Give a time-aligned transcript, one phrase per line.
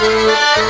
[0.00, 0.60] Música